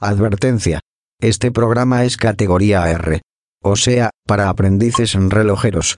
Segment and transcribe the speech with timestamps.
[0.00, 0.78] Advertencia.
[1.20, 3.20] Este programa es categoría R.
[3.64, 5.96] O sea, para aprendices en relojeros.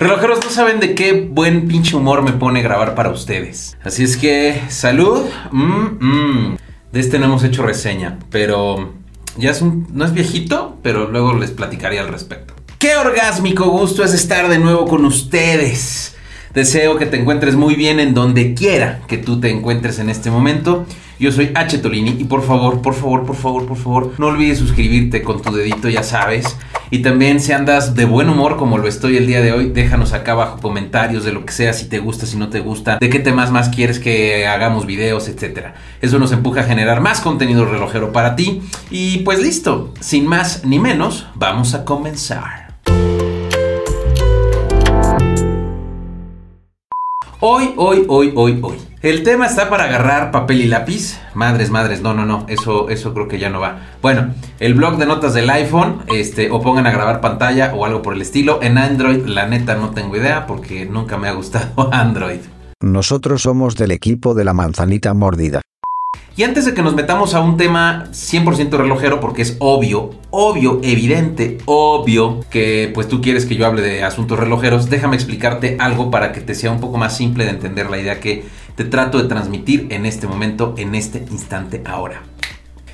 [0.00, 3.78] Relojeros no saben de qué buen pinche humor me pone grabar para ustedes.
[3.84, 5.26] Así es que, salud.
[5.52, 6.56] Mm, mm.
[6.90, 8.94] De este no hemos hecho reseña, pero
[9.36, 12.52] ya es un, no es viejito, pero luego les platicaré al respecto.
[12.80, 16.16] Qué orgásmico gusto es estar de nuevo con ustedes.
[16.52, 20.32] Deseo que te encuentres muy bien en donde quiera que tú te encuentres en este
[20.32, 20.84] momento.
[21.18, 21.78] Yo soy H.
[21.78, 25.54] Tolini y por favor, por favor, por favor, por favor, no olvides suscribirte con tu
[25.54, 26.56] dedito, ya sabes.
[26.90, 30.12] Y también si andas de buen humor como lo estoy el día de hoy, déjanos
[30.12, 33.08] acá abajo comentarios de lo que sea, si te gusta, si no te gusta, de
[33.08, 35.68] qué temas más quieres que hagamos videos, etc.
[36.02, 38.62] Eso nos empuja a generar más contenido relojero para ti.
[38.90, 42.65] Y pues listo, sin más ni menos, vamos a comenzar.
[47.40, 48.76] Hoy, hoy, hoy, hoy, hoy.
[49.02, 51.20] El tema está para agarrar papel y lápiz.
[51.34, 53.88] Madres, madres, no, no, no, eso, eso creo que ya no va.
[54.00, 58.00] Bueno, el blog de notas del iPhone, este, o pongan a grabar pantalla o algo
[58.00, 58.60] por el estilo.
[58.62, 62.40] En Android, la neta, no tengo idea porque nunca me ha gustado Android.
[62.80, 65.60] Nosotros somos del equipo de la manzanita mordida.
[66.38, 70.80] Y antes de que nos metamos a un tema 100% relojero, porque es obvio, obvio,
[70.82, 76.10] evidente, obvio que pues tú quieres que yo hable de asuntos relojeros, déjame explicarte algo
[76.10, 79.16] para que te sea un poco más simple de entender la idea que te trato
[79.16, 82.22] de transmitir en este momento, en este instante ahora.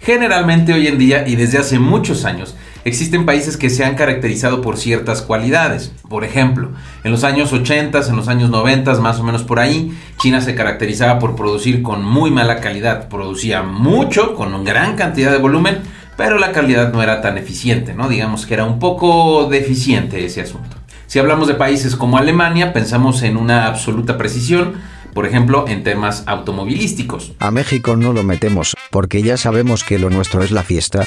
[0.00, 4.60] Generalmente hoy en día y desde hace muchos años, existen países que se han caracterizado
[4.60, 5.92] por ciertas cualidades.
[6.08, 6.70] Por ejemplo,
[7.02, 10.54] en los años 80, en los años 90, más o menos por ahí, China se
[10.54, 13.08] caracterizaba por producir con muy mala calidad.
[13.08, 15.78] Producía mucho, con una gran cantidad de volumen,
[16.16, 18.08] pero la calidad no era tan eficiente, ¿no?
[18.08, 20.76] Digamos que era un poco deficiente ese asunto.
[21.06, 24.74] Si hablamos de países como Alemania, pensamos en una absoluta precisión,
[25.12, 27.32] por ejemplo, en temas automovilísticos.
[27.38, 31.04] A México no lo metemos, porque ya sabemos que lo nuestro es la fiesta.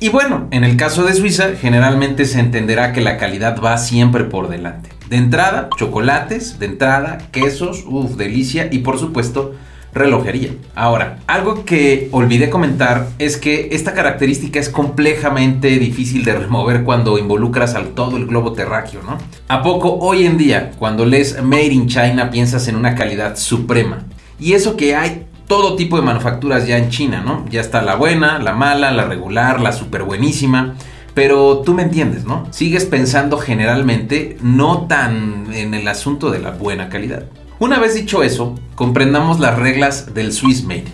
[0.00, 4.22] Y bueno, en el caso de Suiza, generalmente se entenderá que la calidad va siempre
[4.22, 4.90] por delante.
[5.10, 9.56] De entrada, chocolates, de entrada, quesos, uff, delicia, y por supuesto,
[9.92, 10.50] relojería.
[10.76, 17.18] Ahora, algo que olvidé comentar es que esta característica es complejamente difícil de remover cuando
[17.18, 19.18] involucras al todo el globo terráqueo, ¿no?
[19.48, 24.04] ¿A poco hoy en día, cuando lees Made in China, piensas en una calidad suprema?
[24.38, 27.44] Y eso que hay todo tipo de manufacturas ya en China, ¿no?
[27.50, 30.74] Ya está la buena, la mala, la regular, la super buenísima.
[31.14, 32.46] Pero tú me entiendes, ¿no?
[32.52, 37.24] Sigues pensando generalmente no tan en el asunto de la buena calidad.
[37.58, 40.84] Una vez dicho eso, comprendamos las reglas del Swiss Made.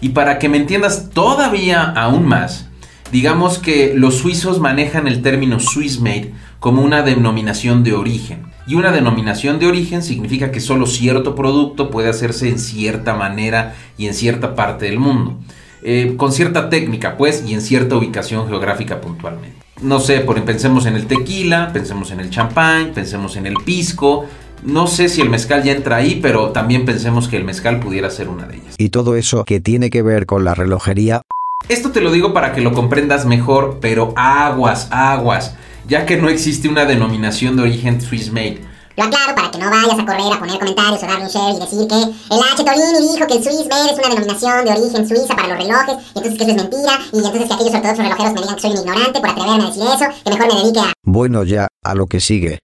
[0.00, 2.68] Y para que me entiendas todavía aún más,
[3.12, 8.46] digamos que los suizos manejan el término Swiss Made como una denominación de origen.
[8.66, 13.74] Y una denominación de origen significa que solo cierto producto puede hacerse en cierta manera
[13.96, 15.38] y en cierta parte del mundo.
[15.82, 19.56] Eh, con cierta técnica, pues, y en cierta ubicación geográfica puntualmente.
[19.82, 24.26] No sé, por, pensemos en el tequila, pensemos en el champán, pensemos en el pisco,
[24.64, 28.10] no sé si el mezcal ya entra ahí, pero también pensemos que el mezcal pudiera
[28.10, 28.74] ser una de ellas.
[28.78, 31.22] Y todo eso que tiene que ver con la relojería.
[31.68, 35.56] Esto te lo digo para que lo comprendas mejor, pero aguas, aguas,
[35.88, 38.60] ya que no existe una denominación de origen Swiss Made.
[38.96, 41.54] Lo aclaro para que no vayas a correr a poner comentarios o darle un share
[41.54, 42.64] y decir que el H.
[42.64, 45.96] Tolini dijo que el Swiss Made es una denominación de origen suiza para los relojes,
[46.14, 48.62] y entonces que eso es mentira, y entonces que aquellos ortodoxos relojeros me digan que
[48.62, 50.92] soy un ignorante por atreverme a decir eso, que mejor me dedique a...
[51.04, 52.58] Bueno ya, a lo que sigue.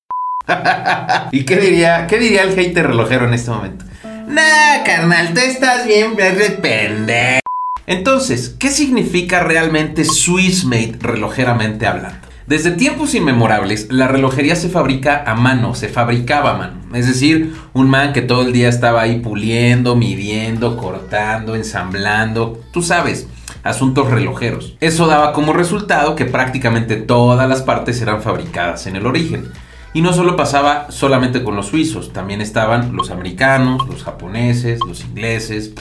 [1.33, 3.85] ¿Y qué diría, qué diría el hater relojero en este momento?
[4.27, 7.41] Nah, carnal, tú estás bien pendejo.
[7.87, 12.22] Entonces, ¿qué significa realmente Swiss Made relojeramente hablando?
[12.47, 16.81] Desde tiempos inmemorables, la relojería se fabrica a mano, se fabricaba a mano.
[16.95, 22.83] Es decir, un man que todo el día estaba ahí puliendo, midiendo, cortando, ensamblando, tú
[22.83, 23.29] sabes,
[23.63, 24.77] asuntos relojeros.
[24.81, 29.51] Eso daba como resultado que prácticamente todas las partes eran fabricadas en el origen.
[29.95, 35.05] Y no solo pasaba solamente con los suizos, también estaban los americanos, los japoneses, los
[35.05, 35.75] ingleses,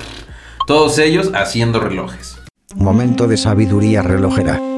[0.67, 2.37] todos ellos haciendo relojes.
[2.75, 4.70] Momento de sabiduría relojera.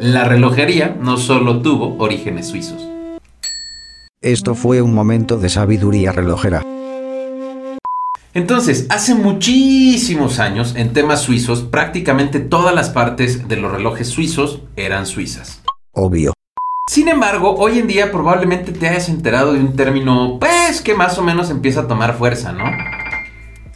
[0.00, 2.88] La relojería no solo tuvo orígenes suizos.
[4.22, 6.62] Esto fue un momento de sabiduría relojera.
[8.32, 14.62] Entonces, hace muchísimos años, en temas suizos, prácticamente todas las partes de los relojes suizos
[14.76, 15.62] eran suizas.
[15.92, 16.32] Obvio.
[16.88, 21.18] Sin embargo, hoy en día probablemente te hayas enterado de un término, pues, que más
[21.18, 22.64] o menos empieza a tomar fuerza, ¿no?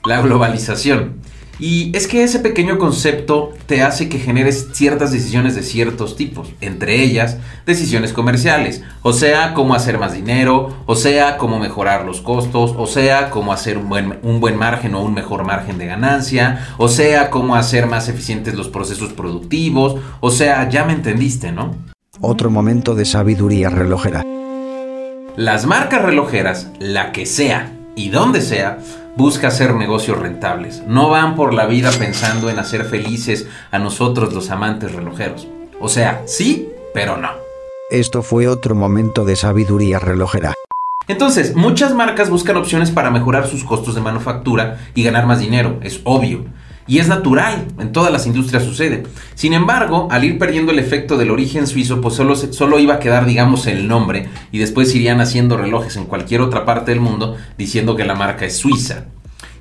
[0.05, 1.21] La globalización.
[1.63, 6.51] Y es que ese pequeño concepto te hace que generes ciertas decisiones de ciertos tipos,
[6.61, 7.37] entre ellas
[7.67, 12.89] decisiones comerciales, o sea, cómo hacer más dinero, o sea, cómo mejorar los costos, o
[12.89, 16.89] sea, cómo hacer un buen, un buen margen o un mejor margen de ganancia, o
[16.89, 21.77] sea, cómo hacer más eficientes los procesos productivos, o sea, ya me entendiste, ¿no?
[22.21, 24.25] Otro momento de sabiduría relojera.
[25.37, 28.79] Las marcas relojeras, la que sea y donde sea,
[29.17, 30.83] busca hacer negocios rentables.
[30.87, 35.49] No van por la vida pensando en hacer felices a nosotros los amantes relojeros.
[35.81, 37.31] O sea, sí, pero no.
[37.91, 40.55] Esto fue otro momento de sabiduría relojera.
[41.09, 45.79] Entonces, muchas marcas buscan opciones para mejorar sus costos de manufactura y ganar más dinero,
[45.83, 46.45] es obvio.
[46.87, 49.05] Y es natural, en todas las industrias sucede.
[49.35, 52.99] Sin embargo, al ir perdiendo el efecto del origen suizo, pues solo, solo iba a
[52.99, 57.37] quedar, digamos, el nombre y después irían haciendo relojes en cualquier otra parte del mundo
[57.57, 59.07] diciendo que la marca es suiza.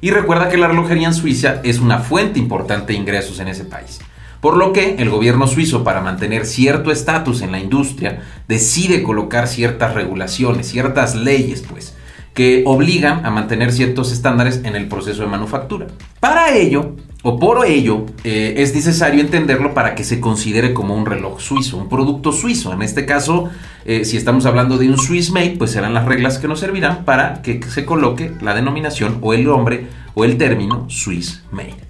[0.01, 3.65] Y recuerda que la relojería en Suiza es una fuente importante de ingresos en ese
[3.65, 3.99] país.
[4.41, 9.47] Por lo que el gobierno suizo, para mantener cierto estatus en la industria, decide colocar
[9.47, 11.95] ciertas regulaciones, ciertas leyes, pues,
[12.33, 15.85] que obligan a mantener ciertos estándares en el proceso de manufactura.
[16.19, 21.05] Para ello, o por ello, eh, es necesario entenderlo para que se considere como un
[21.05, 22.73] reloj suizo, un producto suizo.
[22.73, 23.49] En este caso,
[23.85, 27.05] eh, si estamos hablando de un Swiss Made, pues serán las reglas que nos servirán
[27.05, 31.80] para que se coloque la denominación o el nombre o el término Swiss Made.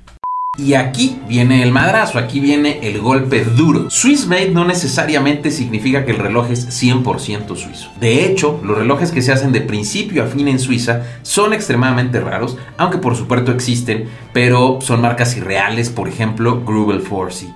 [0.61, 3.89] Y aquí viene el madrazo, aquí viene el golpe duro.
[3.89, 7.89] Swiss made no necesariamente significa que el reloj es 100% suizo.
[7.99, 12.19] De hecho, los relojes que se hacen de principio a fin en Suiza son extremadamente
[12.19, 17.49] raros, aunque por supuesto existen, pero son marcas irreales, por ejemplo, Grubel Forsey.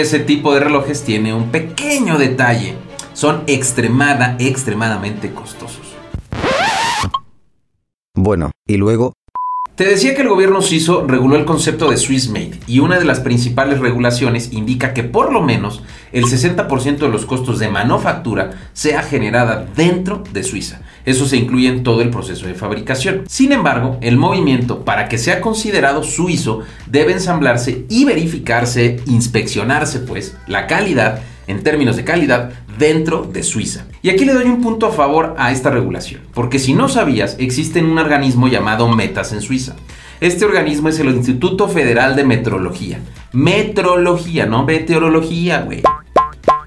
[0.00, 2.74] Ese tipo de relojes tiene un pequeño detalle.
[3.12, 5.94] Son extremada, extremadamente costosos.
[8.14, 9.12] Bueno, y luego,
[9.80, 13.06] Te decía que el gobierno suizo reguló el concepto de Swiss Made y una de
[13.06, 15.82] las principales regulaciones indica que por lo menos
[16.12, 20.82] el 60% de los costos de manufactura sea generada dentro de Suiza.
[21.06, 23.24] Eso se incluye en todo el proceso de fabricación.
[23.26, 30.36] Sin embargo, el movimiento para que sea considerado suizo debe ensamblarse y verificarse, inspeccionarse pues
[30.46, 33.86] la calidad en términos de calidad dentro de Suiza.
[34.02, 37.36] Y aquí le doy un punto a favor a esta regulación, porque si no sabías,
[37.38, 39.76] existe un organismo llamado METAS en Suiza.
[40.20, 43.00] Este organismo es el Instituto Federal de Metrología.
[43.32, 45.82] Metrología, no meteorología, güey.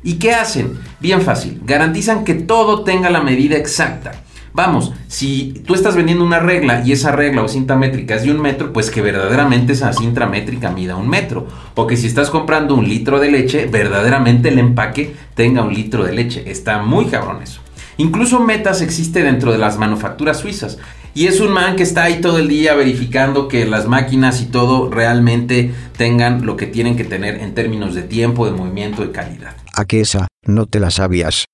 [0.04, 0.80] ¿Y qué hacen?
[1.00, 4.23] Bien fácil, garantizan que todo tenga la medida exacta.
[4.54, 8.32] Vamos, si tú estás vendiendo una regla y esa regla o cinta métrica es de
[8.32, 11.48] un metro, pues que verdaderamente esa cinta métrica mida un metro.
[11.74, 16.04] O que si estás comprando un litro de leche, verdaderamente el empaque tenga un litro
[16.04, 16.44] de leche.
[16.46, 17.62] Está muy cabrón eso.
[17.98, 20.78] Incluso Metas existe dentro de las manufacturas suizas.
[21.16, 24.46] Y es un man que está ahí todo el día verificando que las máquinas y
[24.46, 29.12] todo realmente tengan lo que tienen que tener en términos de tiempo, de movimiento, de
[29.12, 29.56] calidad.
[29.76, 31.46] a que esa, no te la sabías.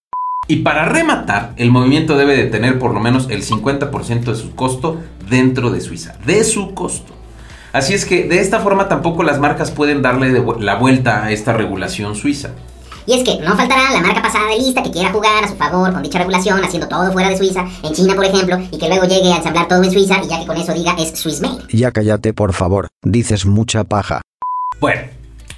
[0.49, 4.55] Y para rematar, el movimiento debe de tener por lo menos el 50% de su
[4.55, 4.97] costo
[5.29, 6.15] dentro de Suiza.
[6.25, 7.13] De su costo.
[7.71, 11.23] Así es que de esta forma tampoco las marcas pueden darle de vu- la vuelta
[11.23, 12.49] a esta regulación suiza.
[13.05, 15.55] Y es que no faltará la marca pasada de lista que quiera jugar a su
[15.55, 18.87] favor con dicha regulación, haciendo todo fuera de Suiza, en China por ejemplo, y que
[18.87, 21.41] luego llegue a ensamblar todo en Suiza y ya que con eso diga es Swiss
[21.41, 21.59] made.
[21.71, 24.21] Ya cállate por favor, dices mucha paja.
[24.81, 25.01] Bueno,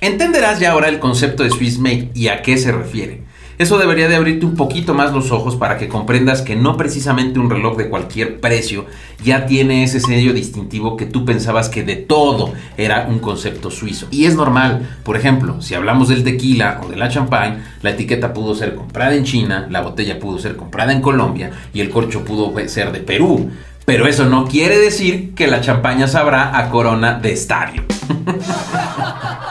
[0.01, 3.23] entenderás ya ahora el concepto de Swiss Made y a qué se refiere.
[3.61, 7.37] Eso debería de abrirte un poquito más los ojos para que comprendas que no precisamente
[7.37, 8.87] un reloj de cualquier precio
[9.23, 14.07] ya tiene ese sello distintivo que tú pensabas que de todo era un concepto suizo.
[14.09, 18.33] Y es normal, por ejemplo, si hablamos del tequila o de la champagne, la etiqueta
[18.33, 22.25] pudo ser comprada en China, la botella pudo ser comprada en Colombia y el corcho
[22.25, 23.51] pudo ser de Perú.
[23.85, 27.83] Pero eso no quiere decir que la champaña sabrá a corona de estadio.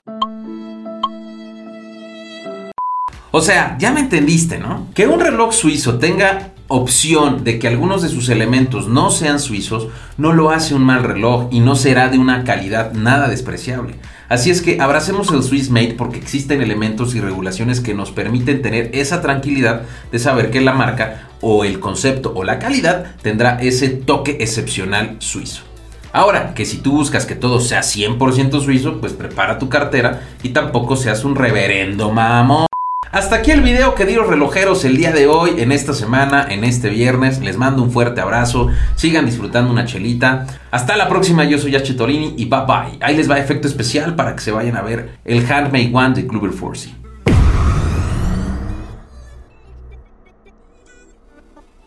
[3.33, 4.89] O sea, ya me entendiste, ¿no?
[4.95, 9.89] Que un reloj suizo tenga opción de que algunos de sus elementos no sean suizos
[10.19, 13.97] no lo hace un mal reloj y no será de una calidad nada despreciable.
[14.29, 18.63] Así es que abracemos el Swiss Made porque existen elementos y regulaciones que nos permiten
[18.63, 19.83] tener esa tranquilidad
[20.13, 25.17] de saber que la marca o el concepto o la calidad tendrá ese toque excepcional
[25.19, 25.63] suizo.
[26.13, 30.51] Ahora, que si tú buscas que todo sea 100% suizo, pues prepara tu cartera y
[30.51, 32.70] tampoco seas un reverendo mamón.
[33.13, 36.91] Hasta aquí el video, queridos relojeros, el día de hoy, en esta semana, en este
[36.91, 37.41] viernes.
[37.41, 38.69] Les mando un fuerte abrazo.
[38.95, 40.47] Sigan disfrutando una chelita.
[40.71, 41.95] Hasta la próxima, yo soy H.
[41.95, 42.99] Torini y bye bye.
[43.01, 46.27] Ahí les va efecto especial para que se vayan a ver el Handmade One de
[46.29, 47.00] Kluber Force.